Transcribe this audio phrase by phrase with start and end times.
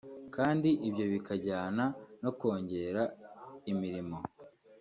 [0.35, 1.83] kandi ibyo bikajyana
[2.23, 3.03] no kongera
[3.71, 4.17] imirimo”